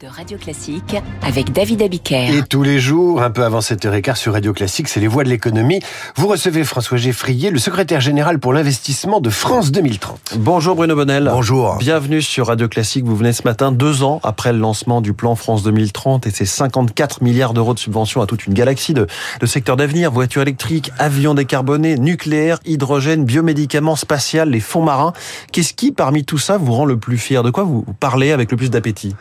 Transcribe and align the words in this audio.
de 0.00 0.06
Radio 0.06 0.38
Classique 0.38 0.96
avec 1.22 1.52
David 1.52 1.82
Abiker. 1.82 2.36
Et 2.36 2.42
tous 2.42 2.62
les 2.62 2.78
jours, 2.78 3.22
un 3.22 3.30
peu 3.30 3.42
avant 3.42 3.58
7h15 3.58 4.14
sur 4.14 4.32
Radio 4.34 4.52
Classique, 4.52 4.86
c'est 4.88 5.00
les 5.00 5.08
voix 5.08 5.24
de 5.24 5.28
l'économie. 5.28 5.80
Vous 6.14 6.28
recevez 6.28 6.62
François 6.62 6.96
Geffrier, 6.96 7.50
le 7.50 7.58
secrétaire 7.58 8.00
général 8.00 8.38
pour 8.38 8.52
l'investissement 8.52 9.20
de 9.20 9.30
France 9.30 9.72
2030. 9.72 10.34
Bonjour 10.36 10.76
Bruno 10.76 10.94
Bonnel. 10.94 11.28
Bonjour. 11.32 11.76
Bienvenue 11.78 12.22
sur 12.22 12.46
Radio 12.46 12.68
Classique. 12.68 13.04
Vous 13.04 13.16
venez 13.16 13.32
ce 13.32 13.42
matin, 13.44 13.72
deux 13.72 14.04
ans 14.04 14.20
après 14.22 14.52
le 14.52 14.58
lancement 14.58 15.00
du 15.00 15.12
plan 15.12 15.34
France 15.34 15.64
2030 15.64 16.26
et 16.26 16.30
ses 16.30 16.46
54 16.46 17.22
milliards 17.22 17.52
d'euros 17.52 17.74
de 17.74 17.78
subventions 17.80 18.20
à 18.20 18.26
toute 18.26 18.46
une 18.46 18.54
galaxie 18.54 18.94
de, 18.94 19.06
de 19.40 19.46
secteurs 19.46 19.76
d'avenir, 19.76 20.12
voitures 20.12 20.42
électriques, 20.42 20.92
avions 20.98 21.34
décarbonés, 21.34 21.96
nucléaire, 21.96 22.58
hydrogène, 22.64 23.24
biomédicaments, 23.24 23.96
spatial, 23.96 24.50
les 24.50 24.60
fonds 24.60 24.84
marins. 24.84 25.14
Qu'est-ce 25.52 25.74
qui, 25.74 25.90
parmi 25.90 26.24
tout 26.24 26.38
ça, 26.38 26.58
vous 26.58 26.72
rend 26.72 26.84
le 26.84 26.96
plus 26.96 27.18
fier? 27.18 27.42
De 27.42 27.50
quoi 27.50 27.64
vous 27.64 27.84
parlez 27.98 28.30
avec 28.30 28.50
le 28.50 28.56
plus 28.56 28.70
d'appétit? 28.70 29.14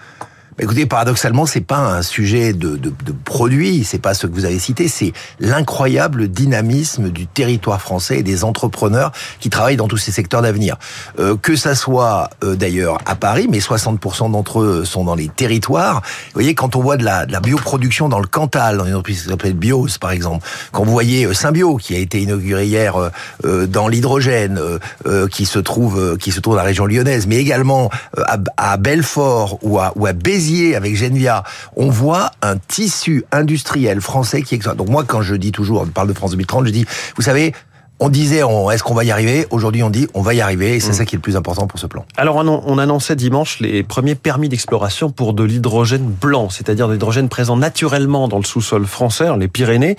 Écoutez, 0.60 0.86
paradoxalement, 0.86 1.46
c'est 1.46 1.62
pas 1.62 1.80
un 1.80 2.02
sujet 2.02 2.54
de, 2.54 2.76
de, 2.78 2.90
de 2.90 3.12
produit, 3.26 3.84
c'est 3.84 4.00
pas 4.00 4.14
ce 4.14 4.28
que 4.28 4.34
vous 4.34 4.46
avez 4.46 4.60
cité, 4.60 4.88
c'est 4.88 5.14
l'incroyable 5.40 6.28
dynamisme 6.28 7.10
du 7.10 7.28
territoire 7.28 7.82
français 7.82 8.20
et 8.20 8.24
des 8.24 8.44
entrepreneurs 8.44 9.12
qui 9.40 9.50
travaillent 9.50 9.78
dans 9.78 9.88
tous 9.88 9.98
ces 9.98 10.12
secteurs 10.12 10.42
d'avenir. 10.42 10.78
Euh, 11.20 11.36
que 11.36 11.56
ça 11.56 11.76
soit 11.76 12.30
euh, 12.44 12.56
d'ailleurs 12.56 12.98
à 13.06 13.16
Paris, 13.16 13.48
mais 13.50 13.60
60% 13.60 14.32
d'entre 14.32 14.62
eux 14.62 14.86
sont 14.86 15.04
dans 15.04 15.16
les 15.16 15.30
territoires. 15.30 16.02
Vous 16.28 16.34
voyez, 16.36 16.56
quand 16.56 16.76
on 16.76 16.82
voit 16.82 16.98
de 16.98 17.04
la, 17.04 17.26
de 17.26 17.32
la 17.32 17.40
bioproduction 17.40 18.10
dans 18.10 18.20
le 18.20 18.28
Cantal, 18.28 18.78
dans 18.78 18.86
une 18.86 18.94
entreprise 18.94 19.24
qui 19.24 19.30
s'appelle 19.30 19.54
Bios 19.54 19.98
par 20.00 20.12
exemple, 20.12 20.46
quand 20.72 20.84
vous 20.84 20.92
voyez 20.92 21.26
euh, 21.26 21.34
Symbio 21.34 21.78
qui 21.78 21.96
a 21.96 22.00
été 22.00 22.22
inauguré 22.22 22.66
hier 22.66 22.96
euh, 22.96 23.10
euh 23.46 23.68
dans 23.68 23.88
l'hydrogène, 23.88 24.60
euh, 25.08 25.28
qui 25.28 25.46
se 25.46 25.60
trouve 25.60 26.18
qui 26.18 26.32
se 26.32 26.40
trouve 26.40 26.56
dans 26.56 26.62
la 26.62 26.68
région 26.68 26.86
lyonnaise, 26.86 27.28
mais 27.28 27.38
également 27.38 27.90
à, 28.18 28.38
à 28.58 28.78
Belfort 28.78 29.58
ou 29.62 29.80
à, 29.80 29.94
ou 29.96 30.06
à 30.06 30.14
Béziers, 30.14 30.43
avec 30.76 30.96
Genvia, 30.96 31.44
on 31.76 31.90
voit 31.90 32.32
un 32.42 32.58
tissu 32.58 33.24
industriel 33.32 34.02
français 34.02 34.42
qui 34.42 34.56
existe. 34.56 34.76
Donc 34.76 34.90
moi, 34.90 35.04
quand 35.06 35.22
je 35.22 35.36
dis 35.36 35.52
toujours, 35.52 35.82
on 35.82 35.86
parle 35.88 36.08
de 36.08 36.14
France 36.14 36.32
2030, 36.32 36.68
je 36.68 36.72
dis, 36.72 36.86
vous 37.16 37.22
savez, 37.22 37.54
on 38.00 38.10
disait, 38.10 38.42
est-ce 38.72 38.84
qu'on 38.84 38.94
va 38.94 39.04
y 39.04 39.12
arriver? 39.12 39.48
Aujourd'hui, 39.50 39.84
on 39.84 39.90
dit, 39.90 40.08
on 40.14 40.22
va 40.22 40.34
y 40.34 40.42
arriver, 40.42 40.76
et 40.76 40.80
c'est 40.80 40.90
mmh. 40.90 40.94
ça 40.94 41.06
qui 41.06 41.16
est 41.16 41.18
le 41.18 41.22
plus 41.22 41.38
important 41.38 41.68
pour 41.68 41.80
ce 41.80 41.88
plan. 41.88 42.06
Alors, 42.18 42.36
on 42.36 42.78
annonçait 42.78 43.16
dimanche 43.16 43.60
les 43.60 43.84
premiers 43.84 44.16
permis 44.16 44.50
d'exploration 44.50 45.10
pour 45.10 45.34
de 45.34 45.44
l'hydrogène 45.44 46.04
blanc, 46.04 46.50
c'est-à-dire 46.50 46.88
de 46.88 46.94
l'hydrogène 46.94 47.30
présent 47.30 47.56
naturellement 47.56 48.28
dans 48.28 48.38
le 48.38 48.44
sous-sol 48.44 48.86
français, 48.86 49.28
les 49.38 49.48
Pyrénées. 49.48 49.96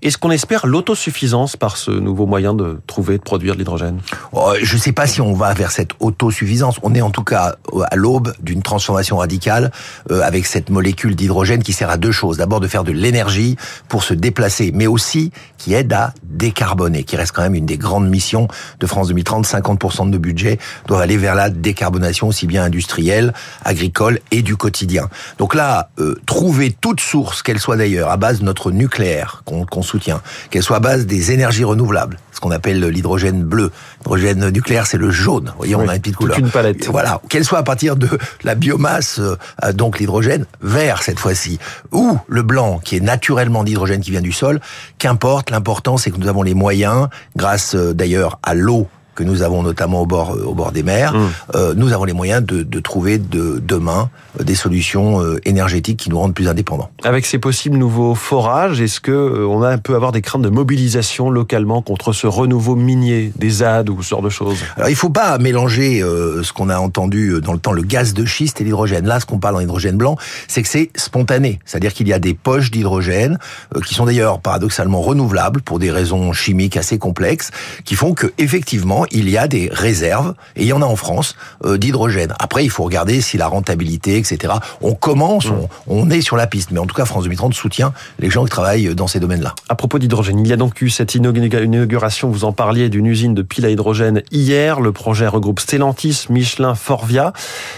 Est-ce 0.00 0.18
qu'on 0.18 0.30
espère 0.30 0.66
l'autosuffisance 0.66 1.56
par 1.56 1.76
ce 1.76 1.90
nouveau 1.90 2.26
moyen 2.26 2.54
de 2.54 2.80
trouver, 2.86 3.18
de 3.18 3.22
produire 3.22 3.54
de 3.54 3.58
l'hydrogène? 3.58 3.98
Oh, 4.32 4.52
Je 4.62 4.76
ne 4.76 4.80
sais 4.80 4.92
pas 4.92 5.06
si 5.06 5.20
on 5.20 5.34
va 5.34 5.52
vers 5.52 5.72
cette 5.72 5.90
autosuffisance. 6.00 6.76
On 6.82 6.94
est 6.94 7.02
en 7.02 7.10
tout 7.10 7.24
cas 7.24 7.56
à 7.90 7.96
l'aube 7.96 8.32
d'une 8.40 8.62
transformation 8.62 9.18
radicale 9.18 9.72
euh, 10.10 10.22
avec 10.22 10.46
cette 10.46 10.70
molécule 10.70 11.16
d'hydrogène 11.16 11.62
qui 11.62 11.72
sert 11.72 11.90
à 11.90 11.96
deux 11.96 12.12
choses. 12.12 12.38
D'abord, 12.38 12.60
de 12.60 12.68
faire 12.68 12.84
de 12.84 12.92
l'énergie 12.92 13.56
pour 13.88 14.04
se 14.04 14.14
déplacer, 14.14 14.72
mais 14.74 14.86
aussi 14.86 15.32
qui 15.58 15.74
aide 15.74 15.92
à 15.92 16.14
décarboner, 16.22 17.04
qui 17.04 17.16
reste 17.16 17.31
quand 17.32 17.42
même 17.42 17.54
une 17.54 17.66
des 17.66 17.78
grandes 17.78 18.08
missions 18.08 18.48
de 18.80 18.86
France 18.86 19.08
2030. 19.08 19.46
50% 19.46 20.06
de 20.06 20.10
nos 20.10 20.18
budgets 20.18 20.58
doivent 20.86 21.00
aller 21.00 21.16
vers 21.16 21.34
la 21.34 21.50
décarbonation 21.50 22.28
aussi 22.28 22.46
bien 22.46 22.64
industrielle, 22.64 23.32
agricole 23.64 24.20
et 24.30 24.42
du 24.42 24.56
quotidien. 24.56 25.08
Donc 25.38 25.54
là, 25.54 25.90
euh, 25.98 26.16
trouver 26.26 26.74
toute 26.80 27.00
source, 27.00 27.42
qu'elle 27.42 27.58
soit 27.58 27.76
d'ailleurs 27.76 28.10
à 28.10 28.16
base 28.16 28.40
de 28.40 28.44
notre 28.44 28.70
nucléaire 28.70 29.42
qu'on 29.44 29.82
soutient, 29.82 30.22
qu'elle 30.50 30.62
soit 30.62 30.76
à 30.76 30.80
base 30.80 31.06
des 31.06 31.32
énergies 31.32 31.64
renouvelables, 31.64 32.18
ce 32.32 32.40
qu'on 32.40 32.50
appelle 32.50 32.80
l'hydrogène 32.80 33.42
bleu. 33.42 33.70
L'hydrogène 34.00 34.50
nucléaire, 34.50 34.86
c'est 34.86 34.98
le 34.98 35.10
jaune. 35.10 35.46
Vous 35.46 35.58
voyez, 35.58 35.74
on 35.74 35.88
a 35.88 35.94
une 35.94 36.00
petite 36.00 36.16
couleur. 36.16 36.38
Une 36.38 36.50
palette. 36.50 36.86
Voilà. 36.86 37.20
Qu'elle 37.28 37.44
soit 37.44 37.58
à 37.58 37.62
partir 37.62 37.96
de 37.96 38.08
la 38.44 38.54
biomasse, 38.54 39.20
euh, 39.20 39.72
donc 39.72 39.98
l'hydrogène 39.98 40.46
vert 40.60 41.02
cette 41.02 41.18
fois-ci, 41.18 41.58
ou 41.92 42.18
le 42.28 42.42
blanc, 42.42 42.80
qui 42.82 42.96
est 42.96 43.00
naturellement 43.00 43.64
d'hydrogène 43.64 44.00
qui 44.00 44.10
vient 44.10 44.20
du 44.20 44.32
sol, 44.32 44.60
qu'importe, 44.98 45.50
l'important 45.50 45.96
c'est 45.96 46.10
que 46.10 46.18
nous 46.18 46.28
avons 46.28 46.42
les 46.42 46.54
moyens, 46.54 47.08
grâce 47.36 47.74
euh, 47.74 47.92
d'ailleurs 47.94 48.38
à 48.42 48.54
l'eau 48.54 48.88
que 49.14 49.24
nous 49.24 49.42
avons 49.42 49.62
notamment 49.62 50.02
au 50.02 50.06
bord 50.06 50.34
euh, 50.34 50.44
au 50.44 50.54
bord 50.54 50.72
des 50.72 50.82
mers, 50.82 51.14
mmh. 51.14 51.30
euh, 51.54 51.74
nous 51.76 51.92
avons 51.92 52.04
les 52.04 52.12
moyens 52.12 52.44
de, 52.44 52.62
de 52.62 52.80
trouver 52.80 53.18
de, 53.18 53.62
demain 53.66 54.10
euh, 54.40 54.44
des 54.44 54.54
solutions 54.54 55.20
euh, 55.20 55.38
énergétiques 55.44 55.98
qui 55.98 56.10
nous 56.10 56.18
rendent 56.18 56.34
plus 56.34 56.48
indépendants. 56.48 56.90
Avec 57.04 57.26
ces 57.26 57.38
possibles 57.38 57.76
nouveaux 57.76 58.14
forages, 58.14 58.80
est-ce 58.80 59.00
que 59.00 59.46
on 59.46 59.62
a, 59.62 59.78
peut 59.78 59.94
avoir 59.94 60.12
des 60.12 60.22
craintes 60.22 60.42
de 60.42 60.48
mobilisation 60.48 61.30
localement 61.30 61.82
contre 61.82 62.12
ce 62.12 62.26
renouveau 62.26 62.76
minier 62.76 63.32
des 63.36 63.50
ZAD 63.50 63.90
ou 63.90 64.02
ce 64.02 64.10
genre 64.10 64.22
de 64.22 64.30
choses? 64.30 64.58
Alors 64.76 64.88
il 64.88 64.96
faut 64.96 65.10
pas 65.10 65.38
mélanger 65.38 66.02
euh, 66.02 66.42
ce 66.42 66.52
qu'on 66.52 66.68
a 66.68 66.78
entendu 66.78 67.40
dans 67.42 67.52
le 67.52 67.58
temps 67.58 67.72
le 67.72 67.82
gaz 67.82 68.14
de 68.14 68.24
schiste 68.24 68.60
et 68.60 68.64
l'hydrogène. 68.64 69.06
Là, 69.06 69.20
ce 69.20 69.26
qu'on 69.26 69.38
parle 69.38 69.56
en 69.56 69.60
hydrogène 69.60 69.96
blanc, 69.96 70.16
c'est 70.48 70.62
que 70.62 70.68
c'est 70.68 70.90
spontané, 70.96 71.58
c'est-à-dire 71.64 71.92
qu'il 71.92 72.08
y 72.08 72.12
a 72.12 72.18
des 72.18 72.34
poches 72.34 72.70
d'hydrogène 72.70 73.38
qui 73.86 73.94
sont 73.94 74.06
d'ailleurs 74.06 74.40
paradoxalement 74.40 75.00
renouvelables 75.00 75.62
pour 75.62 75.78
des 75.78 75.90
raisons 75.90 76.32
chimiques 76.32 76.76
assez 76.76 76.98
complexes, 76.98 77.50
qui 77.84 77.94
font 77.94 78.14
que 78.14 78.32
effectivement 78.38 79.01
il 79.10 79.28
y 79.28 79.38
a 79.38 79.48
des 79.48 79.68
réserves, 79.72 80.34
et 80.56 80.62
il 80.62 80.68
y 80.68 80.72
en 80.72 80.82
a 80.82 80.86
en 80.86 80.96
France, 80.96 81.36
euh, 81.64 81.78
d'hydrogène. 81.78 82.34
Après, 82.38 82.64
il 82.64 82.70
faut 82.70 82.84
regarder 82.84 83.20
si 83.20 83.36
la 83.36 83.46
rentabilité, 83.46 84.18
etc. 84.18 84.54
On 84.80 84.94
commence, 84.94 85.46
mmh. 85.46 85.54
on, 85.88 86.02
on, 86.02 86.10
est 86.10 86.20
sur 86.20 86.36
la 86.36 86.46
piste. 86.46 86.70
Mais 86.70 86.78
en 86.78 86.86
tout 86.86 86.94
cas, 86.94 87.04
France 87.04 87.24
2030 87.24 87.54
soutient 87.54 87.92
les 88.18 88.30
gens 88.30 88.44
qui 88.44 88.50
travaillent 88.50 88.94
dans 88.94 89.06
ces 89.06 89.20
domaines-là. 89.20 89.54
À 89.68 89.74
propos 89.74 89.98
d'hydrogène, 89.98 90.38
il 90.38 90.48
y 90.48 90.52
a 90.52 90.56
donc 90.56 90.80
eu 90.82 90.90
cette 90.90 91.14
inauguration, 91.14 92.30
vous 92.30 92.44
en 92.44 92.52
parliez, 92.52 92.88
d'une 92.88 93.06
usine 93.06 93.34
de 93.34 93.42
piles 93.42 93.66
à 93.66 93.70
hydrogène 93.70 94.22
hier. 94.30 94.80
Le 94.80 94.92
projet 94.92 95.26
regroupe 95.26 95.60
Stellantis, 95.60 96.26
Michelin, 96.30 96.74
Forvia. 96.74 97.32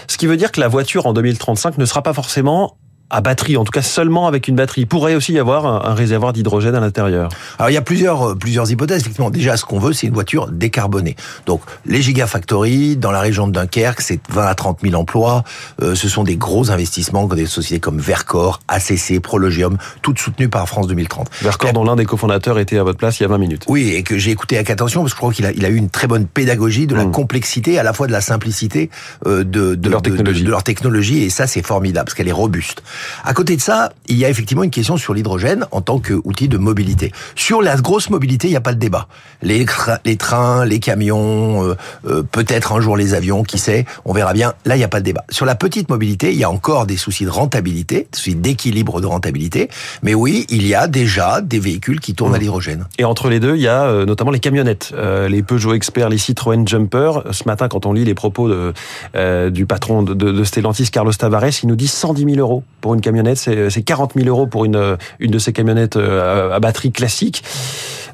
Ce 0.07 0.17
qui 0.17 0.27
veut 0.27 0.37
dire 0.37 0.51
que 0.51 0.59
la 0.59 0.67
voiture 0.67 1.05
en 1.05 1.13
2035 1.13 1.77
ne 1.77 1.85
sera 1.85 2.01
pas 2.01 2.13
forcément 2.13 2.77
à 3.09 3.21
batterie, 3.21 3.55
en 3.55 3.63
tout 3.63 3.71
cas 3.71 3.83
seulement 3.83 4.27
avec 4.27 4.47
une 4.47 4.55
batterie. 4.55 4.81
Il 4.81 4.87
pourrait 4.87 5.15
aussi 5.15 5.33
y 5.33 5.39
avoir 5.39 5.65
un, 5.65 5.89
un 5.89 5.93
réservoir 5.93 6.33
d'hydrogène 6.33 6.75
à 6.75 6.79
l'intérieur. 6.79 7.29
Alors 7.59 7.69
il 7.69 7.73
y 7.73 7.77
a 7.77 7.81
plusieurs 7.81 8.31
euh, 8.31 8.35
plusieurs 8.35 8.69
hypothèses. 8.71 9.01
Effectivement, 9.01 9.29
déjà 9.29 9.57
ce 9.57 9.65
qu'on 9.65 9.79
veut, 9.79 9.93
c'est 9.93 10.07
une 10.07 10.13
voiture 10.13 10.49
décarbonée. 10.51 11.15
Donc 11.45 11.61
les 11.85 12.01
gigafactories 12.01 12.97
dans 12.97 13.11
la 13.11 13.21
région 13.21 13.47
de 13.47 13.53
Dunkerque, 13.53 14.01
c'est 14.01 14.19
20 14.29 14.45
à 14.45 14.55
30 14.55 14.79
000 14.81 14.95
emplois. 14.95 15.43
Euh, 15.81 15.93
ce 15.93 16.09
sont 16.09 16.23
des 16.23 16.35
gros 16.35 16.71
investissements 16.71 17.27
que 17.27 17.35
des 17.35 17.45
sociétés 17.45 17.79
comme 17.79 17.99
Vercor, 17.99 18.59
ACC, 18.67 19.19
Prologium, 19.21 19.77
toutes 20.01 20.19
soutenues 20.19 20.49
par 20.49 20.67
France 20.67 20.87
2030. 20.87 21.29
Vercor, 21.41 21.73
dont 21.73 21.83
l'un 21.83 21.95
des 21.95 22.05
cofondateurs 22.05 22.57
était 22.57 22.79
à 22.79 22.83
votre 22.83 22.97
place 22.97 23.19
il 23.19 23.23
y 23.23 23.25
a 23.25 23.29
20 23.29 23.37
minutes. 23.37 23.65
Oui, 23.67 23.89
et 23.89 24.01
que 24.01 24.17
j'ai 24.17 24.31
écouté 24.31 24.55
avec 24.55 24.71
attention 24.71 25.01
parce 25.01 25.13
que 25.13 25.17
je 25.17 25.19
crois 25.19 25.33
qu'il 25.33 25.45
a, 25.45 25.51
il 25.51 25.63
a 25.63 25.69
eu 25.69 25.75
une 25.75 25.89
très 25.89 26.07
bonne 26.07 26.25
pédagogie 26.25 26.87
de 26.87 26.95
la 26.95 27.05
mmh. 27.05 27.11
complexité, 27.11 27.77
à 27.77 27.83
la 27.83 27.93
fois 27.93 28.07
de 28.07 28.11
la 28.11 28.21
simplicité 28.21 28.89
euh, 29.27 29.43
de, 29.43 29.43
de, 29.43 29.75
de, 29.75 29.89
leur 29.89 30.01
de 30.01 30.49
leur 30.49 30.63
technologie. 30.63 31.23
Et 31.23 31.29
ça, 31.29 31.45
c'est 31.45 31.65
formidable 31.65 32.05
parce 32.05 32.15
qu'elle 32.15 32.27
est 32.27 32.31
robuste. 32.31 32.81
À 33.23 33.33
côté 33.33 33.55
de 33.55 33.61
ça, 33.61 33.91
il 34.07 34.17
y 34.17 34.25
a 34.25 34.29
effectivement 34.29 34.63
une 34.63 34.71
question 34.71 34.97
sur 34.97 35.13
l'hydrogène 35.13 35.65
en 35.71 35.81
tant 35.81 35.99
qu'outil 35.99 36.47
de 36.47 36.57
mobilité. 36.57 37.11
Sur 37.35 37.61
la 37.61 37.75
grosse 37.77 38.09
mobilité, 38.09 38.47
il 38.47 38.51
n'y 38.51 38.57
a 38.57 38.61
pas 38.61 38.73
de 38.73 38.79
débat. 38.79 39.07
Les, 39.41 39.65
les 40.05 40.17
trains, 40.17 40.65
les 40.65 40.79
camions, 40.79 41.63
euh, 41.63 41.75
euh, 42.07 42.23
peut-être 42.23 42.73
un 42.73 42.81
jour 42.81 42.97
les 42.97 43.13
avions, 43.13 43.43
qui 43.43 43.57
sait, 43.57 43.85
on 44.05 44.13
verra 44.13 44.33
bien. 44.33 44.53
Là, 44.65 44.75
il 44.75 44.79
n'y 44.79 44.85
a 44.85 44.89
pas 44.89 44.99
de 44.99 45.05
débat. 45.05 45.23
Sur 45.29 45.45
la 45.45 45.55
petite 45.55 45.89
mobilité, 45.89 46.31
il 46.31 46.37
y 46.37 46.43
a 46.43 46.49
encore 46.49 46.85
des 46.85 46.97
soucis 46.97 47.25
de 47.25 47.29
rentabilité, 47.29 48.07
des 48.11 48.17
soucis 48.17 48.35
d'équilibre 48.35 49.01
de 49.01 49.07
rentabilité. 49.07 49.69
Mais 50.03 50.13
oui, 50.13 50.45
il 50.49 50.65
y 50.65 50.75
a 50.75 50.87
déjà 50.87 51.41
des 51.41 51.59
véhicules 51.59 51.99
qui 51.99 52.13
tournent 52.13 52.31
mmh. 52.31 52.35
à 52.35 52.39
l'hydrogène. 52.39 52.85
Et 52.97 53.05
entre 53.05 53.29
les 53.29 53.39
deux, 53.39 53.55
il 53.55 53.61
y 53.61 53.67
a 53.67 53.83
euh, 53.83 54.05
notamment 54.05 54.31
les 54.31 54.39
camionnettes, 54.39 54.93
euh, 54.95 55.27
les 55.27 55.43
Peugeot 55.43 55.73
Expert, 55.73 56.09
les 56.09 56.17
Citroën 56.17 56.67
Jumper. 56.67 57.11
Ce 57.31 57.43
matin, 57.45 57.67
quand 57.67 57.85
on 57.85 57.93
lit 57.93 58.05
les 58.05 58.13
propos 58.13 58.49
de, 58.49 58.73
euh, 59.15 59.49
du 59.49 59.65
patron 59.65 60.03
de, 60.03 60.13
de, 60.13 60.31
de 60.31 60.43
Stellantis, 60.43 60.89
Carlos 60.91 61.13
Tavares, 61.13 61.63
il 61.63 61.67
nous 61.67 61.75
dit 61.75 61.87
110 61.87 62.25
000 62.25 62.37
euros 62.37 62.63
pour 62.85 62.93
une 62.93 63.01
camionnette, 63.01 63.39
c'est 63.39 63.81
40 63.81 64.11
000 64.13 64.27
euros 64.29 64.45
pour 64.45 64.63
une, 64.63 64.95
une 65.17 65.31
de 65.31 65.39
ces 65.39 65.53
camionnettes 65.53 65.95
euh, 65.95 66.53
à 66.53 66.59
batterie 66.59 66.91
classique 66.91 67.43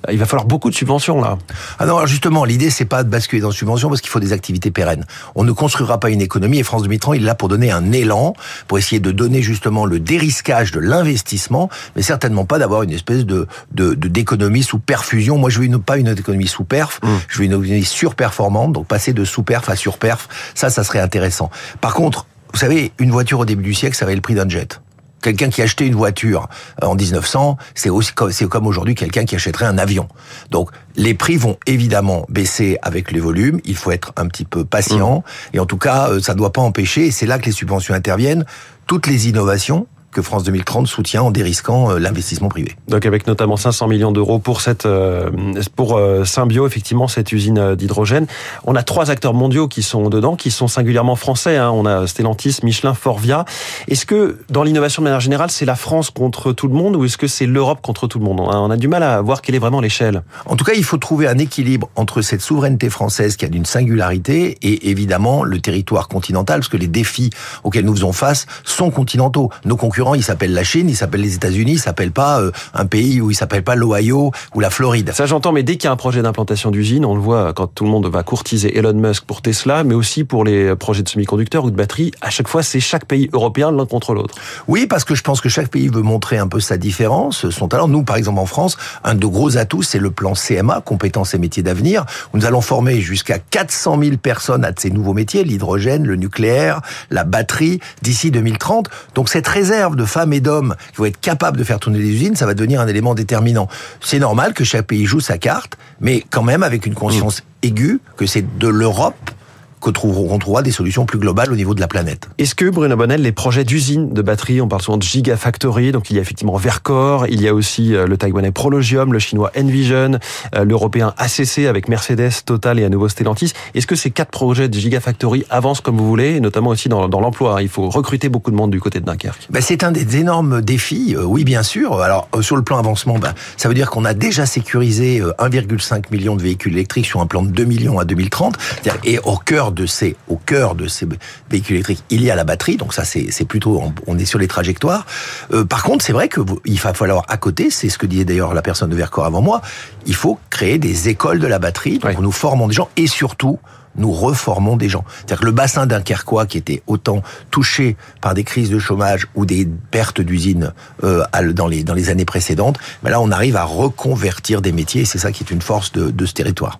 il 0.09 0.17
va 0.17 0.25
falloir 0.25 0.45
beaucoup 0.45 0.69
de 0.69 0.75
subventions 0.75 1.21
là. 1.21 1.37
Ah 1.79 1.85
non, 1.85 2.05
justement, 2.05 2.43
l'idée 2.45 2.69
c'est 2.69 2.85
pas 2.85 3.03
de 3.03 3.09
basculer 3.09 3.41
dans 3.41 3.49
la 3.49 3.53
subvention 3.53 3.89
parce 3.89 4.01
qu'il 4.01 4.09
faut 4.09 4.19
des 4.19 4.33
activités 4.33 4.71
pérennes. 4.71 5.05
On 5.35 5.43
ne 5.43 5.51
construira 5.51 5.99
pas 5.99 6.09
une 6.09 6.21
économie 6.21 6.59
et 6.59 6.63
France 6.63 6.83
2030 6.83 7.17
il 7.17 7.23
est 7.23 7.25
là 7.25 7.35
pour 7.35 7.49
donner 7.49 7.71
un 7.71 7.91
élan, 7.91 8.33
pour 8.67 8.77
essayer 8.77 8.99
de 8.99 9.11
donner 9.11 9.41
justement 9.41 9.85
le 9.85 9.99
dérisquage 9.99 10.71
de 10.71 10.79
l'investissement, 10.79 11.69
mais 11.95 12.01
certainement 12.01 12.45
pas 12.45 12.59
d'avoir 12.59 12.83
une 12.83 12.91
espèce 12.91 13.25
de 13.25 13.47
de 13.73 13.93
d'économie 13.93 14.63
sous 14.63 14.79
perfusion. 14.79 15.37
Moi, 15.37 15.49
je 15.49 15.59
veux 15.59 15.65
une, 15.65 15.81
pas 15.81 15.97
une 15.97 16.07
économie 16.07 16.47
sous 16.47 16.63
perf, 16.63 16.99
mmh. 17.03 17.07
je 17.27 17.37
veux 17.37 17.45
une 17.45 17.51
économie 17.51 17.85
surperformante, 17.85 18.73
donc 18.73 18.87
passer 18.87 19.13
de 19.13 19.23
sous 19.23 19.43
perf 19.43 19.69
à 19.69 19.75
surperf, 19.75 20.27
ça, 20.55 20.69
ça 20.69 20.83
serait 20.83 20.99
intéressant. 20.99 21.49
Par 21.79 21.93
contre, 21.93 22.25
vous 22.53 22.59
savez, 22.59 22.91
une 22.99 23.11
voiture 23.11 23.39
au 23.39 23.45
début 23.45 23.63
du 23.63 23.73
siècle, 23.73 23.95
ça 23.95 24.05
va 24.05 24.11
être 24.11 24.17
le 24.17 24.21
prix 24.21 24.35
d'un 24.35 24.49
jet. 24.49 24.81
Quelqu'un 25.21 25.49
qui 25.49 25.61
achetait 25.61 25.85
une 25.85 25.95
voiture 25.95 26.49
euh, 26.81 26.87
en 26.87 26.95
1900, 26.95 27.57
c'est 27.75 27.89
aussi 27.89 28.11
c'est 28.31 28.49
comme 28.49 28.65
aujourd'hui 28.65 28.95
quelqu'un 28.95 29.25
qui 29.25 29.35
achèterait 29.35 29.65
un 29.65 29.77
avion. 29.77 30.07
Donc 30.49 30.71
les 30.95 31.13
prix 31.13 31.37
vont 31.37 31.57
évidemment 31.67 32.25
baisser 32.27 32.77
avec 32.81 33.11
les 33.11 33.19
volumes. 33.19 33.59
Il 33.65 33.75
faut 33.75 33.91
être 33.91 34.13
un 34.17 34.27
petit 34.27 34.45
peu 34.45 34.65
patient. 34.65 35.19
Mmh. 35.19 35.55
Et 35.55 35.59
en 35.59 35.65
tout 35.65 35.77
cas, 35.77 36.09
euh, 36.09 36.19
ça 36.19 36.33
ne 36.33 36.39
doit 36.39 36.51
pas 36.51 36.61
empêcher. 36.61 37.07
Et 37.07 37.11
c'est 37.11 37.27
là 37.27 37.37
que 37.37 37.45
les 37.45 37.51
subventions 37.51 37.93
interviennent. 37.93 38.45
Toutes 38.87 39.05
les 39.05 39.29
innovations 39.29 39.87
que 40.11 40.21
France 40.21 40.43
2030 40.43 40.87
soutient 40.87 41.23
en 41.23 41.31
dérisquant 41.31 41.91
euh, 41.91 41.99
l'investissement 41.99 42.49
privé. 42.49 42.75
Donc 42.87 43.05
avec 43.05 43.27
notamment 43.27 43.57
500 43.57 43.87
millions 43.87 44.11
d'euros 44.11 44.39
pour 44.39 44.61
cette 44.61 44.85
euh, 44.85 45.29
pour 45.75 45.97
euh, 45.97 46.25
Symbio, 46.25 46.67
effectivement 46.67 47.07
cette 47.07 47.31
usine 47.31 47.75
d'hydrogène. 47.75 48.27
On 48.65 48.75
a 48.75 48.83
trois 48.83 49.09
acteurs 49.09 49.33
mondiaux 49.33 49.67
qui 49.67 49.83
sont 49.83 50.09
dedans, 50.09 50.35
qui 50.35 50.51
sont 50.51 50.67
singulièrement 50.67 51.15
français. 51.15 51.57
Hein. 51.57 51.71
On 51.73 51.85
a 51.85 52.07
Stellantis, 52.07 52.59
Michelin, 52.63 52.93
Forvia. 52.93 53.45
Est-ce 53.87 54.05
que 54.05 54.39
dans 54.49 54.63
l'innovation 54.63 55.01
de 55.01 55.05
manière 55.05 55.19
générale, 55.19 55.51
c'est 55.51 55.65
la 55.65 55.75
France 55.75 56.09
contre 56.09 56.51
tout 56.51 56.67
le 56.67 56.73
monde 56.73 56.95
ou 56.95 57.05
est-ce 57.05 57.17
que 57.17 57.27
c'est 57.27 57.45
l'Europe 57.45 57.81
contre 57.81 58.07
tout 58.07 58.19
le 58.19 58.25
monde? 58.25 58.41
On 58.41 58.69
a 58.69 58.77
du 58.77 58.87
mal 58.87 59.03
à 59.03 59.21
voir 59.21 59.41
quelle 59.41 59.55
est 59.55 59.59
vraiment 59.59 59.81
l'échelle. 59.81 60.23
En 60.45 60.55
tout 60.55 60.65
cas, 60.65 60.73
il 60.75 60.83
faut 60.83 60.97
trouver 60.97 61.27
un 61.27 61.37
équilibre 61.37 61.89
entre 61.95 62.21
cette 62.21 62.41
souveraineté 62.41 62.89
française 62.89 63.37
qui 63.37 63.45
a 63.45 63.47
d'une 63.47 63.65
singularité 63.65 64.57
et 64.61 64.89
évidemment 64.89 65.43
le 65.43 65.59
territoire 65.59 66.07
continental, 66.07 66.59
parce 66.59 66.69
que 66.69 66.77
les 66.77 66.87
défis 66.87 67.29
auxquels 67.63 67.85
nous 67.85 67.95
faisons 67.95 68.11
face 68.11 68.45
sont 68.63 68.91
continentaux. 68.91 69.49
Nos 69.65 69.77
concurrents, 69.77 70.00
ils 70.15 70.23
s'appellent 70.23 70.53
la 70.53 70.63
Chine, 70.63 70.89
ils 70.89 70.95
s'appellent 70.95 71.21
les 71.21 71.35
États-Unis, 71.35 71.73
ils 71.73 71.79
s'appellent 71.79 72.11
pas 72.11 72.41
euh, 72.41 72.51
un 72.73 72.85
pays 72.85 73.21
où 73.21 73.31
ils 73.31 73.35
s'appellent 73.35 73.63
pas 73.63 73.75
l'Ohio 73.75 74.31
ou 74.55 74.59
la 74.59 74.69
Floride. 74.69 75.11
Ça 75.13 75.25
j'entends, 75.25 75.51
mais 75.51 75.63
dès 75.63 75.77
qu'il 75.77 75.85
y 75.85 75.87
a 75.87 75.91
un 75.91 75.97
projet 75.97 76.21
d'implantation 76.21 76.71
d'usine, 76.71 77.05
on 77.05 77.15
le 77.15 77.21
voit 77.21 77.53
quand 77.53 77.67
tout 77.67 77.83
le 77.83 77.89
monde 77.89 78.07
va 78.07 78.23
courtiser 78.23 78.77
Elon 78.77 78.93
Musk 78.93 79.25
pour 79.25 79.41
Tesla, 79.41 79.83
mais 79.83 79.93
aussi 79.93 80.23
pour 80.23 80.43
les 80.43 80.75
projets 80.75 81.03
de 81.03 81.09
semi-conducteurs 81.09 81.65
ou 81.65 81.71
de 81.71 81.75
batteries, 81.75 82.11
à 82.21 82.29
chaque 82.29 82.47
fois 82.47 82.63
c'est 82.63 82.79
chaque 82.79 83.05
pays 83.05 83.29
européen 83.33 83.71
l'un 83.71 83.85
contre 83.85 84.13
l'autre. 84.13 84.35
Oui, 84.67 84.87
parce 84.87 85.03
que 85.03 85.15
je 85.15 85.21
pense 85.21 85.41
que 85.41 85.49
chaque 85.49 85.69
pays 85.69 85.87
veut 85.87 86.01
montrer 86.01 86.37
un 86.37 86.47
peu 86.47 86.59
sa 86.59 86.77
différence, 86.77 87.49
son 87.49 87.67
talent. 87.67 87.87
Nous, 87.87 88.03
par 88.03 88.15
exemple 88.15 88.39
en 88.39 88.45
France, 88.45 88.77
un 89.03 89.15
de 89.15 89.25
gros 89.25 89.57
atouts, 89.57 89.83
c'est 89.83 89.99
le 89.99 90.11
plan 90.11 90.33
CMA, 90.33 90.81
compétences 90.81 91.33
et 91.33 91.37
métiers 91.37 91.63
d'avenir, 91.63 92.05
où 92.33 92.37
nous 92.37 92.45
allons 92.45 92.61
former 92.61 93.01
jusqu'à 93.01 93.39
400 93.39 93.99
000 94.01 94.17
personnes 94.17 94.65
à 94.65 94.71
ces 94.75 94.89
nouveaux 94.89 95.13
métiers, 95.13 95.43
l'hydrogène, 95.43 96.05
le 96.05 96.15
nucléaire, 96.15 96.81
la 97.09 97.23
batterie, 97.23 97.79
d'ici 98.01 98.31
2030. 98.31 98.89
Donc 99.15 99.29
cette 99.29 99.47
réserve 99.47 99.90
de 99.95 100.05
femmes 100.05 100.33
et 100.33 100.39
d'hommes 100.39 100.75
qui 100.91 100.97
vont 100.97 101.05
être 101.05 101.19
capables 101.19 101.57
de 101.57 101.63
faire 101.63 101.79
tourner 101.79 101.99
les 101.99 102.09
usines, 102.09 102.35
ça 102.35 102.45
va 102.45 102.53
devenir 102.53 102.81
un 102.81 102.87
élément 102.87 103.15
déterminant. 103.15 103.67
C'est 104.01 104.19
normal 104.19 104.53
que 104.53 104.63
chaque 104.63 104.87
pays 104.87 105.05
joue 105.05 105.19
sa 105.19 105.37
carte, 105.37 105.77
mais 105.99 106.23
quand 106.29 106.43
même 106.43 106.63
avec 106.63 106.85
une 106.85 106.95
conscience 106.95 107.43
aiguë 107.63 107.99
que 108.17 108.25
c'est 108.25 108.57
de 108.57 108.67
l'Europe 108.67 109.31
qu'on 109.81 109.91
trouvera 109.91 110.61
des 110.61 110.71
solutions 110.71 111.05
plus 111.05 111.17
globales 111.19 111.51
au 111.51 111.55
niveau 111.55 111.73
de 111.73 111.81
la 111.81 111.87
planète. 111.87 112.29
Est-ce 112.37 112.55
que, 112.55 112.69
Bruno 112.69 112.95
Bonnel, 112.95 113.21
les 113.21 113.31
projets 113.31 113.63
d'usines 113.63 114.13
de 114.13 114.21
batteries, 114.21 114.61
on 114.61 114.67
parle 114.67 114.81
souvent 114.81 114.97
de 114.97 115.03
Gigafactory, 115.03 115.91
donc 115.91 116.09
il 116.11 116.15
y 116.15 116.19
a 116.19 116.21
effectivement 116.21 116.55
Vercor, 116.55 117.25
il 117.27 117.41
y 117.41 117.47
a 117.47 117.53
aussi 117.53 117.95
euh, 117.95 118.05
le 118.05 118.15
taïwanais 118.15 118.51
Prologium, 118.51 119.11
le 119.11 119.19
chinois 119.19 119.51
Envision, 119.57 120.19
euh, 120.55 120.63
l'européen 120.63 121.13
ACC 121.17 121.65
avec 121.67 121.89
Mercedes, 121.89 122.31
Total 122.45 122.79
et 122.79 122.85
à 122.85 122.89
nouveau 122.89 123.09
Stellantis. 123.09 123.53
Est-ce 123.73 123.87
que 123.87 123.95
ces 123.95 124.11
quatre 124.11 124.29
projets 124.29 124.69
de 124.69 124.77
Gigafactory 124.77 125.45
avancent 125.49 125.81
comme 125.81 125.97
vous 125.97 126.07
voulez, 126.07 126.39
notamment 126.39 126.69
aussi 126.69 126.87
dans, 126.87 127.09
dans 127.09 127.19
l'emploi 127.19 127.55
hein? 127.55 127.61
Il 127.61 127.69
faut 127.69 127.89
recruter 127.89 128.29
beaucoup 128.29 128.51
de 128.51 128.55
monde 128.55 128.71
du 128.71 128.79
côté 128.79 128.99
de 128.99 129.05
Dunkerque. 129.05 129.47
Ben, 129.49 129.61
c'est 129.61 129.83
un 129.83 129.91
des 129.91 130.17
énormes 130.17 130.61
défis, 130.61 131.15
euh, 131.17 131.23
oui 131.23 131.43
bien 131.43 131.63
sûr. 131.63 132.01
Alors 132.01 132.29
sur 132.41 132.55
le 132.55 132.61
plan 132.61 132.77
avancement, 132.77 133.17
ben, 133.17 133.33
ça 133.57 133.67
veut 133.67 133.75
dire 133.75 133.89
qu'on 133.89 134.05
a 134.05 134.13
déjà 134.13 134.45
sécurisé 134.45 135.21
1,5 135.39 136.03
million 136.11 136.35
de 136.35 136.43
véhicules 136.43 136.73
électriques 136.73 137.07
sur 137.07 137.19
un 137.21 137.25
plan 137.25 137.41
de 137.41 137.49
2 137.49 137.63
millions 137.63 137.99
à 137.99 138.05
2030, 138.05 138.55
et 139.03 139.19
au 139.19 139.37
cœur 139.37 139.70
de 139.71 139.85
ces, 139.85 140.15
au 140.27 140.37
cœur 140.37 140.75
de 140.75 140.87
ces 140.87 141.07
véhicules 141.49 141.75
électriques, 141.75 142.03
il 142.09 142.23
y 142.23 142.31
a 142.31 142.35
la 142.35 142.43
batterie. 142.43 142.77
Donc 142.77 142.93
ça, 142.93 143.03
c'est 143.03 143.45
plutôt, 143.45 143.81
on 144.07 144.17
est 144.17 144.25
sur 144.25 144.39
les 144.39 144.47
trajectoires. 144.47 145.05
Euh, 145.53 145.65
par 145.65 145.83
contre, 145.83 146.03
c'est 146.03 146.13
vrai 146.13 146.27
que 146.27 146.41
il 146.65 146.79
va 146.79 146.93
falloir 146.93 147.23
à 147.27 147.37
côté, 147.37 147.69
c'est 147.69 147.89
ce 147.89 147.97
que 147.97 148.05
disait 148.05 148.25
d'ailleurs 148.25 148.53
la 148.53 148.61
personne 148.61 148.89
de 148.89 148.95
Vercors 148.95 149.25
avant 149.25 149.41
moi, 149.41 149.61
il 150.05 150.15
faut 150.15 150.39
créer 150.49 150.77
des 150.77 151.09
écoles 151.09 151.39
de 151.39 151.47
la 151.47 151.59
batterie. 151.59 151.99
Donc 151.99 152.19
nous 152.19 152.31
formons 152.31 152.67
des 152.67 152.73
gens 152.73 152.89
et 152.97 153.07
surtout, 153.07 153.59
nous 153.95 154.11
reformons 154.11 154.77
des 154.77 154.89
gens. 154.89 155.03
C'est-à-dire 155.17 155.41
que 155.41 155.45
le 155.45 155.51
bassin 155.51 155.85
dunkerquois 155.85 156.45
qui 156.45 156.57
était 156.57 156.81
autant 156.87 157.21
touché 157.49 157.97
par 158.21 158.33
des 158.33 158.43
crises 158.43 158.69
de 158.69 158.79
chômage 158.79 159.27
ou 159.35 159.45
des 159.45 159.67
pertes 159.91 160.21
d'usines 160.21 160.73
euh, 161.03 161.23
dans, 161.53 161.67
les, 161.67 161.83
dans 161.83 161.93
les 161.93 162.09
années 162.09 162.25
précédentes, 162.25 162.77
ben 163.03 163.09
là 163.09 163.19
on 163.19 163.31
arrive 163.31 163.55
à 163.55 163.63
reconvertir 163.63 164.61
des 164.61 164.71
métiers 164.71 165.01
et 165.01 165.05
c'est 165.05 165.17
ça 165.17 165.31
qui 165.31 165.43
est 165.43 165.51
une 165.51 165.61
force 165.61 165.91
de, 165.91 166.09
de 166.09 166.25
ce 166.25 166.33
territoire. 166.33 166.79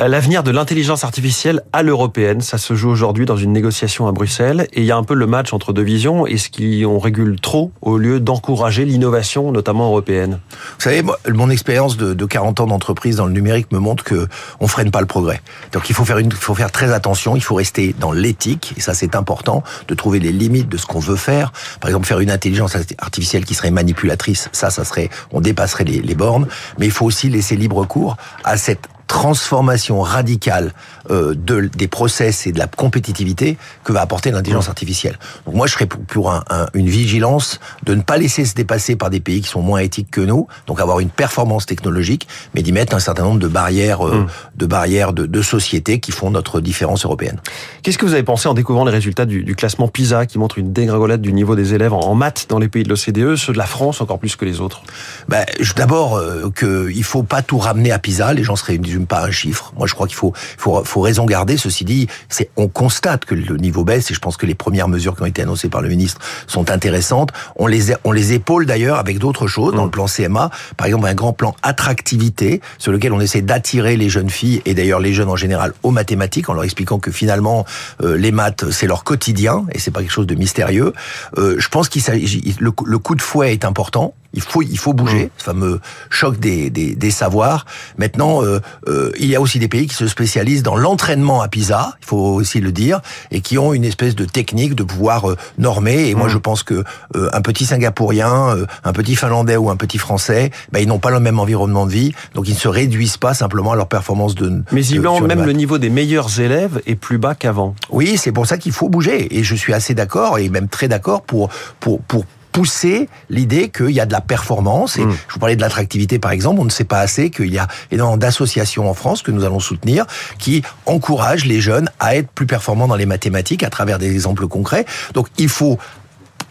Euh, 0.00 0.08
l'avenir 0.08 0.42
de 0.42 0.50
l'intelligence 0.50 1.04
artificielle 1.04 1.62
à 1.72 1.84
l'européenne, 1.84 2.40
ça 2.40 2.58
se 2.58 2.74
joue 2.74 2.90
aujourd'hui 2.90 3.26
dans 3.26 3.36
une 3.36 3.52
négociation 3.52 4.08
à 4.08 4.12
Bruxelles. 4.12 4.66
Et 4.72 4.80
il 4.80 4.86
y 4.86 4.90
a 4.90 4.96
un 4.96 5.04
peu 5.04 5.14
le 5.14 5.28
match 5.28 5.52
entre 5.52 5.72
deux 5.72 5.82
visions. 5.82 6.26
Est-ce 6.26 6.48
qu'on 6.50 6.98
régule 6.98 7.38
trop 7.40 7.70
au 7.80 7.96
lieu 7.96 8.18
d'encourager 8.18 8.84
l'innovation, 8.84 9.52
notamment 9.52 9.86
européenne? 9.86 10.40
Vous 10.50 10.82
savez, 10.82 11.02
mon 11.32 11.48
expérience 11.48 11.96
de, 11.96 12.12
de 12.12 12.24
40 12.24 12.60
ans 12.60 12.66
d'entreprise 12.66 13.16
dans 13.16 13.26
le 13.26 13.32
numérique 13.32 13.70
me 13.70 13.78
montre 13.78 14.02
que 14.02 14.26
on 14.58 14.66
freine 14.66 14.90
pas 14.90 15.00
le 15.00 15.06
progrès. 15.06 15.40
Donc 15.70 15.88
il 15.88 15.94
faut 15.94 16.04
faire, 16.04 16.18
une, 16.18 16.26
il 16.26 16.32
faut 16.32 16.56
faire 16.56 16.72
très 16.72 16.92
attention. 16.92 17.36
Il 17.36 17.42
faut 17.42 17.54
rester 17.54 17.94
dans 17.96 18.10
l'éthique. 18.10 18.74
Et 18.76 18.80
ça, 18.80 18.94
c'est 18.94 19.14
important 19.14 19.62
de 19.86 19.94
trouver 19.94 20.18
les 20.18 20.32
limites 20.32 20.68
de 20.68 20.76
ce 20.76 20.86
qu'on 20.86 20.98
veut 20.98 21.14
faire. 21.14 21.52
Par 21.80 21.88
exemple, 21.88 22.06
faire 22.06 22.18
une 22.18 22.32
intelligence 22.32 22.76
artificielle 22.98 23.44
qui 23.44 23.54
serait 23.54 23.70
manipulatrice, 23.70 24.48
ça, 24.50 24.70
ça 24.70 24.84
serait, 24.84 25.08
on 25.30 25.40
dépasserait 25.40 25.84
les 25.84 26.14
bornes. 26.16 26.48
Mais 26.80 26.86
il 26.86 26.92
faut 26.92 27.06
aussi 27.06 27.28
laisser 27.28 27.54
libre 27.54 27.84
cours 27.86 28.16
à 28.42 28.56
cette 28.56 28.88
transformation 29.06 30.00
radicale 30.00 30.72
euh, 31.10 31.34
de, 31.34 31.68
des 31.76 31.88
process 31.88 32.46
et 32.46 32.52
de 32.52 32.58
la 32.58 32.66
compétitivité 32.66 33.58
que 33.84 33.92
va 33.92 34.00
apporter 34.00 34.30
l'intelligence 34.30 34.68
artificielle. 34.68 35.18
Donc 35.46 35.54
moi, 35.54 35.66
je 35.66 35.74
serais 35.74 35.86
pour, 35.86 36.00
pour 36.00 36.32
un, 36.32 36.42
une 36.74 36.88
vigilance 36.88 37.60
de 37.84 37.94
ne 37.94 38.02
pas 38.02 38.16
laisser 38.16 38.44
se 38.44 38.54
dépasser 38.54 38.96
par 38.96 39.10
des 39.10 39.20
pays 39.20 39.42
qui 39.42 39.48
sont 39.48 39.62
moins 39.62 39.80
éthiques 39.80 40.10
que 40.10 40.20
nous, 40.20 40.48
donc 40.66 40.80
avoir 40.80 41.00
une 41.00 41.10
performance 41.10 41.66
technologique, 41.66 42.26
mais 42.54 42.62
d'y 42.62 42.72
mettre 42.72 42.94
un 42.96 43.00
certain 43.00 43.24
nombre 43.24 43.40
de 43.40 43.48
barrières, 43.48 44.06
euh, 44.06 44.20
mm. 44.20 44.26
de 44.56 44.66
barrières 44.66 45.12
de, 45.12 45.26
de, 45.26 45.42
société 45.42 46.00
qui 46.00 46.10
font 46.10 46.30
notre 46.30 46.60
différence 46.60 47.04
européenne. 47.04 47.38
Qu'est-ce 47.82 47.98
que 47.98 48.06
vous 48.06 48.14
avez 48.14 48.22
pensé 48.22 48.48
en 48.48 48.54
découvrant 48.54 48.84
les 48.86 48.92
résultats 48.92 49.26
du, 49.26 49.44
du 49.44 49.54
classement 49.54 49.88
PISA 49.88 50.24
qui 50.24 50.38
montre 50.38 50.58
une 50.58 50.72
dégringolade 50.72 51.20
du 51.20 51.32
niveau 51.32 51.54
des 51.54 51.74
élèves 51.74 51.92
en, 51.92 52.00
en 52.00 52.14
maths 52.14 52.46
dans 52.48 52.58
les 52.58 52.68
pays 52.68 52.82
de 52.82 52.88
l'OCDE, 52.88 53.36
ceux 53.36 53.52
de 53.52 53.58
la 53.58 53.66
France 53.66 54.00
encore 54.00 54.18
plus 54.18 54.36
que 54.36 54.46
les 54.46 54.60
autres? 54.60 54.82
Ben, 55.28 55.44
D'abord, 55.76 56.16
euh, 56.16 56.50
qu'il 56.50 57.04
faut 57.04 57.24
pas 57.24 57.42
tout 57.42 57.58
ramener 57.58 57.90
à 57.90 57.98
PISA, 57.98 58.32
les 58.32 58.42
gens 58.42 58.56
seraient 58.94 59.06
pas 59.06 59.24
un 59.24 59.30
chiffre. 59.30 59.72
Moi, 59.76 59.86
je 59.86 59.94
crois 59.94 60.06
qu'il 60.06 60.16
faut, 60.16 60.32
faut, 60.58 60.84
faut 60.84 61.00
raison 61.00 61.26
garder. 61.26 61.56
Ceci 61.56 61.84
dit, 61.84 62.08
c'est, 62.28 62.50
on 62.56 62.68
constate 62.68 63.24
que 63.24 63.34
le 63.34 63.56
niveau 63.56 63.84
baisse 63.84 64.10
et 64.10 64.14
je 64.14 64.20
pense 64.20 64.36
que 64.36 64.46
les 64.46 64.54
premières 64.54 64.88
mesures 64.88 65.16
qui 65.16 65.22
ont 65.22 65.26
été 65.26 65.42
annoncées 65.42 65.68
par 65.68 65.82
le 65.82 65.88
ministre 65.88 66.20
sont 66.46 66.70
intéressantes. 66.70 67.30
On 67.56 67.66
les, 67.66 67.94
on 68.04 68.12
les 68.12 68.32
épaule 68.32 68.66
d'ailleurs 68.66 68.98
avec 68.98 69.18
d'autres 69.18 69.46
choses 69.46 69.74
dans 69.74 69.82
le 69.82 69.88
mm. 69.88 69.92
plan 69.92 70.06
CMA. 70.06 70.50
Par 70.76 70.86
exemple, 70.86 71.06
un 71.06 71.14
grand 71.14 71.32
plan 71.32 71.54
attractivité 71.62 72.60
sur 72.78 72.92
lequel 72.92 73.12
on 73.12 73.20
essaie 73.20 73.42
d'attirer 73.42 73.96
les 73.96 74.08
jeunes 74.08 74.30
filles 74.30 74.62
et 74.64 74.74
d'ailleurs 74.74 75.00
les 75.00 75.12
jeunes 75.12 75.28
en 75.28 75.36
général 75.36 75.72
aux 75.82 75.90
mathématiques 75.90 76.48
en 76.48 76.54
leur 76.54 76.64
expliquant 76.64 76.98
que 76.98 77.10
finalement 77.10 77.64
euh, 78.02 78.16
les 78.16 78.32
maths 78.32 78.70
c'est 78.70 78.86
leur 78.86 79.04
quotidien 79.04 79.64
et 79.72 79.78
c'est 79.78 79.90
pas 79.90 80.00
quelque 80.00 80.12
chose 80.12 80.26
de 80.26 80.34
mystérieux. 80.34 80.92
Euh, 81.38 81.56
je 81.58 81.68
pense 81.68 81.88
qu'il 81.88 82.02
s'agit, 82.02 82.56
le, 82.58 82.72
le 82.84 82.98
coup 82.98 83.14
de 83.14 83.22
fouet 83.22 83.52
est 83.52 83.64
important. 83.64 84.14
Il 84.34 84.42
faut, 84.42 84.62
il 84.62 84.78
faut 84.78 84.92
bouger, 84.92 85.26
mm. 85.26 85.30
ce 85.38 85.44
fameux 85.44 85.80
choc 86.10 86.38
des, 86.38 86.70
des, 86.70 86.94
des 86.94 87.10
savoirs. 87.10 87.64
Maintenant, 87.98 88.42
euh, 88.42 88.60
euh, 88.88 89.10
il 89.18 89.26
y 89.26 89.36
a 89.36 89.40
aussi 89.40 89.58
des 89.58 89.68
pays 89.68 89.86
qui 89.86 89.94
se 89.94 90.06
spécialisent 90.06 90.62
dans 90.62 90.76
l'entraînement 90.76 91.40
à 91.40 91.48
PISA, 91.48 91.96
il 92.02 92.06
faut 92.06 92.34
aussi 92.34 92.60
le 92.60 92.72
dire, 92.72 93.00
et 93.30 93.40
qui 93.40 93.58
ont 93.58 93.72
une 93.72 93.84
espèce 93.84 94.14
de 94.14 94.24
technique 94.24 94.74
de 94.74 94.82
pouvoir 94.82 95.30
euh, 95.30 95.36
normer. 95.58 96.08
Et 96.08 96.14
moi, 96.14 96.26
mm. 96.26 96.30
je 96.30 96.38
pense 96.38 96.62
que 96.62 96.84
euh, 97.16 97.30
un 97.32 97.40
petit 97.40 97.64
Singapourien, 97.64 98.56
un 98.84 98.92
petit 98.92 99.16
Finlandais 99.16 99.56
ou 99.56 99.70
un 99.70 99.76
petit 99.76 99.98
Français, 99.98 100.50
ben, 100.72 100.80
ils 100.80 100.88
n'ont 100.88 100.98
pas 100.98 101.10
le 101.10 101.20
même 101.20 101.38
environnement 101.38 101.86
de 101.86 101.92
vie, 101.92 102.12
donc 102.34 102.48
ils 102.48 102.54
ne 102.54 102.58
se 102.58 102.68
réduisent 102.68 103.16
pas 103.16 103.34
simplement 103.34 103.72
à 103.72 103.76
leur 103.76 103.88
performance 103.88 104.34
de. 104.34 104.62
Mais 104.72 104.84
ils 104.86 105.00
même 105.00 105.44
le 105.44 105.52
niveau 105.52 105.78
des 105.78 105.90
meilleurs 105.90 106.40
élèves 106.40 106.80
est 106.86 106.94
plus 106.94 107.18
bas 107.18 107.34
qu'avant. 107.34 107.74
Oui, 107.90 108.16
c'est 108.16 108.32
pour 108.32 108.46
ça 108.46 108.58
qu'il 108.58 108.72
faut 108.72 108.88
bouger. 108.88 109.38
Et 109.38 109.42
je 109.42 109.54
suis 109.54 109.72
assez 109.72 109.94
d'accord, 109.94 110.38
et 110.38 110.48
même 110.48 110.68
très 110.68 110.88
d'accord 110.88 111.22
pour 111.22 111.48
pour 111.80 112.00
pour 112.02 112.24
pousser 112.54 113.08
l'idée 113.30 113.68
qu'il 113.68 113.90
y 113.90 114.00
a 114.00 114.06
de 114.06 114.12
la 114.12 114.20
performance. 114.20 114.96
Et 114.96 115.04
mm. 115.04 115.10
je 115.28 115.34
vous 115.34 115.40
parlais 115.40 115.56
de 115.56 115.60
l'attractivité, 115.60 116.20
par 116.20 116.30
exemple. 116.30 116.60
On 116.60 116.64
ne 116.64 116.70
sait 116.70 116.84
pas 116.84 117.00
assez 117.00 117.28
qu'il 117.30 117.52
y 117.52 117.58
a 117.58 117.66
énormément 117.90 118.16
d'associations 118.16 118.88
en 118.88 118.94
France 118.94 119.22
que 119.22 119.32
nous 119.32 119.44
allons 119.44 119.58
soutenir 119.58 120.06
qui 120.38 120.62
encouragent 120.86 121.46
les 121.46 121.60
jeunes 121.60 121.90
à 121.98 122.16
être 122.16 122.30
plus 122.30 122.46
performants 122.46 122.86
dans 122.86 122.94
les 122.94 123.06
mathématiques 123.06 123.64
à 123.64 123.70
travers 123.70 123.98
des 123.98 124.12
exemples 124.12 124.46
concrets. 124.46 124.86
Donc, 125.14 125.26
il 125.36 125.48
faut 125.48 125.78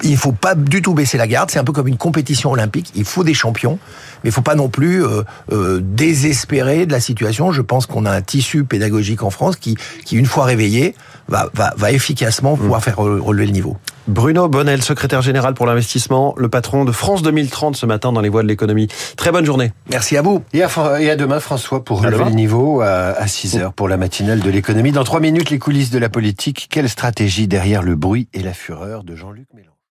il 0.03 0.17
faut 0.17 0.33
pas 0.33 0.55
du 0.55 0.81
tout 0.81 0.93
baisser 0.93 1.17
la 1.17 1.27
garde. 1.27 1.49
C'est 1.51 1.59
un 1.59 1.63
peu 1.63 1.71
comme 1.71 1.87
une 1.87 1.97
compétition 1.97 2.51
olympique. 2.51 2.91
Il 2.95 3.05
faut 3.05 3.23
des 3.23 3.33
champions, 3.33 3.79
mais 4.23 4.29
il 4.29 4.33
faut 4.33 4.41
pas 4.41 4.55
non 4.55 4.67
plus 4.67 5.05
euh, 5.05 5.23
euh, 5.53 5.79
désespérer 5.81 6.85
de 6.85 6.91
la 6.91 6.99
situation. 6.99 7.53
Je 7.53 7.61
pense 7.61 7.85
qu'on 7.85 8.05
a 8.05 8.11
un 8.11 8.21
tissu 8.21 8.65
pédagogique 8.65 9.23
en 9.23 9.29
France 9.29 9.55
qui, 9.55 9.77
qui 10.03 10.17
une 10.17 10.25
fois 10.25 10.43
réveillé, 10.43 10.95
va, 11.29 11.49
va, 11.53 11.73
va 11.77 11.91
efficacement 11.91 12.57
pouvoir 12.57 12.81
mm. 12.81 12.83
faire 12.83 12.97
relever 12.97 13.45
le 13.45 13.53
niveau. 13.53 13.77
Bruno 14.07 14.49
Bonnel, 14.49 14.81
secrétaire 14.81 15.21
général 15.21 15.53
pour 15.53 15.65
l'investissement, 15.65 16.33
le 16.37 16.49
patron 16.49 16.83
de 16.83 16.91
France 16.91 17.21
2030 17.21 17.75
ce 17.75 17.85
matin 17.85 18.11
dans 18.11 18.21
les 18.21 18.29
voies 18.29 18.43
de 18.43 18.47
l'économie. 18.47 18.87
Très 19.15 19.31
bonne 19.31 19.45
journée. 19.45 19.71
Merci 19.89 20.17
à 20.17 20.21
vous. 20.21 20.43
Et 20.53 20.61
à, 20.63 21.15
demain, 21.15 21.39
François, 21.39 21.83
pour 21.83 22.01
relever 22.01 22.25
le 22.25 22.31
niveau 22.31 22.81
à, 22.81 23.27
6 23.27 23.57
heures 23.57 23.73
pour 23.73 23.87
la 23.87 23.97
matinale 23.97 24.41
de 24.41 24.49
l'économie. 24.49 24.91
Dans 24.91 25.03
3 25.03 25.19
minutes, 25.19 25.49
les 25.49 25.59
coulisses 25.59 25.91
de 25.91 25.99
la 25.99 26.09
politique. 26.09 26.67
Quelle 26.69 26.89
stratégie 26.89 27.47
derrière 27.47 27.81
le 27.81 27.95
bruit 27.95 28.27
et 28.33 28.41
la 28.41 28.53
fureur 28.53 29.03
de 29.03 29.15
Jean-Luc 29.15 29.47
Mélenchon? 29.53 29.72